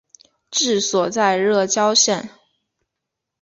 [0.49, 2.31] 治所在乐郊县。